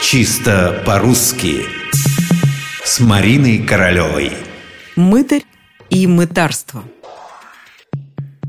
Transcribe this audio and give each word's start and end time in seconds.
Чисто 0.00 0.82
по-русски 0.86 1.66
С 2.84 3.00
Мариной 3.00 3.58
Королевой 3.58 4.32
Мытарь 4.94 5.44
и 5.90 6.06
мытарство 6.06 6.84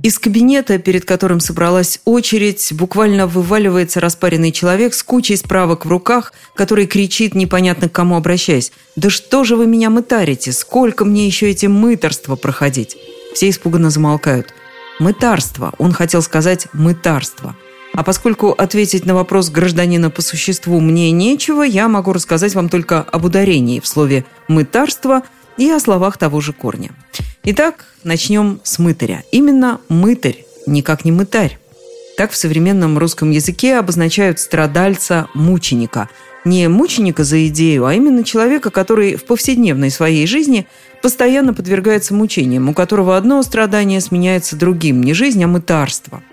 из 0.01 0.17
кабинета, 0.17 0.77
перед 0.77 1.03
которым 1.03 1.41
собралась 1.41 1.99
очередь, 2.05 2.71
буквально 2.71 3.27
вываливается 3.27 3.99
распаренный 3.99 4.53
человек 4.53 4.93
с 4.93 5.03
кучей 5.03 5.35
справок 5.35 5.85
в 5.85 5.89
руках, 5.89 6.31
который 6.55 6.87
кричит, 6.87 7.35
непонятно 7.35 7.89
к 7.89 7.91
кому 7.91 8.15
обращаясь. 8.15 8.71
«Да 8.95 9.09
что 9.09 9.43
же 9.43 9.57
вы 9.57 9.67
меня 9.67 9.89
мытарите? 9.89 10.53
Сколько 10.53 11.03
мне 11.03 11.27
еще 11.27 11.49
эти 11.49 11.65
мытарства 11.65 12.37
проходить?» 12.37 12.95
Все 13.33 13.49
испуганно 13.49 13.89
замолкают. 13.89 14.53
«Мытарство». 14.99 15.73
Он 15.79 15.91
хотел 15.91 16.21
сказать 16.21 16.67
«мытарство». 16.71 17.57
А 17.93 18.03
поскольку 18.03 18.51
ответить 18.51 19.05
на 19.05 19.13
вопрос 19.13 19.49
гражданина 19.49 20.09
по 20.09 20.21
существу 20.21 20.79
мне 20.79 21.11
нечего, 21.11 21.63
я 21.63 21.87
могу 21.87 22.13
рассказать 22.13 22.55
вам 22.55 22.69
только 22.69 23.01
об 23.01 23.25
ударении 23.25 23.79
в 23.79 23.87
слове 23.87 24.25
«мытарство» 24.47 25.23
и 25.57 25.69
о 25.69 25.79
словах 25.79 26.17
того 26.17 26.39
же 26.39 26.53
корня. 26.53 26.91
Итак, 27.43 27.85
начнем 28.03 28.61
с 28.63 28.79
мытаря. 28.79 29.23
Именно 29.31 29.81
мытарь, 29.89 30.45
никак 30.65 31.03
не 31.03 31.11
мытарь. 31.11 31.57
Так 32.15 32.31
в 32.31 32.37
современном 32.37 32.97
русском 32.97 33.31
языке 33.31 33.77
обозначают 33.77 34.39
страдальца-мученика. 34.39 36.09
Не 36.45 36.69
мученика 36.69 37.23
за 37.23 37.47
идею, 37.47 37.85
а 37.85 37.93
именно 37.93 38.23
человека, 38.23 38.69
который 38.69 39.15
в 39.15 39.25
повседневной 39.25 39.89
своей 39.89 40.25
жизни 40.27 40.67
постоянно 41.01 41.53
подвергается 41.53 42.13
мучениям, 42.13 42.69
у 42.69 42.73
которого 42.73 43.17
одно 43.17 43.41
страдание 43.43 43.99
сменяется 43.99 44.55
другим, 44.55 45.01
не 45.01 45.13
жизнь, 45.13 45.43
а 45.43 45.47
мытарство– 45.47 46.21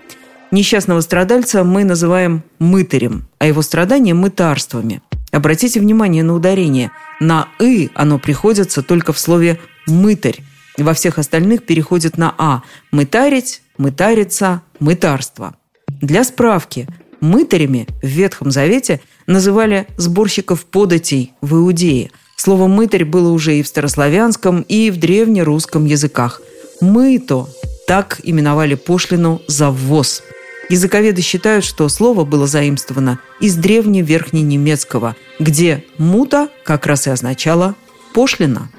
Несчастного 0.51 1.01
страдальца 1.01 1.63
мы 1.63 1.83
называем 1.83 2.43
мытарем, 2.59 3.27
а 3.37 3.47
его 3.47 3.61
страдания– 3.61 4.13
мытарствами. 4.15 5.01
Обратите 5.31 5.81
внимание 5.81 6.23
на 6.23 6.33
ударение. 6.35 6.91
На 7.19 7.49
«ы» 7.59 7.89
оно 7.95 8.17
приходится 8.17 8.81
только 8.81 9.11
в 9.11 9.19
слове 9.19 9.59
«мытарь». 9.87 10.39
Во 10.77 10.93
всех 10.93 11.17
остальных 11.17 11.65
переходит 11.65 12.17
на 12.17 12.33
«а». 12.37 12.61
Мытарить, 12.91 13.61
мытариться, 13.77 14.61
мытарство. 14.79 15.55
Для 16.01 16.23
справки, 16.23 16.87
мытарями 17.19 17.87
в 18.01 18.07
Ветхом 18.07 18.49
Завете 18.49 19.01
называли 19.25 19.87
сборщиков 19.97 20.65
податей 20.65 21.33
в 21.41 21.55
Иудее. 21.55 22.11
Слово 22.37 22.67
«мытарь» 22.67 23.03
было 23.03 23.31
уже 23.31 23.57
и 23.57 23.63
в 23.63 23.67
старославянском, 23.67 24.61
и 24.61 24.91
в 24.91 24.97
древнерусском 24.97 25.85
языках. 25.85 26.41
«Мыто»– 26.79 27.49
так 27.87 28.19
именовали 28.23 28.75
пошлину 28.75 29.41
за 29.47 29.71
ввоз– 29.71 30.21
Языковеды 30.69 31.21
считают, 31.21 31.63
что 31.63 31.87
слово 31.87 32.25
было 32.25 32.45
заимствовано 32.45 33.19
из 33.39 33.55
древневерхненемецкого, 33.55 35.15
где 35.39 35.85
«мута» 35.97 36.49
как 36.65 36.85
раз 36.85 37.07
и 37.07 37.09
означало 37.09 37.75
«пошлина». 38.13 38.69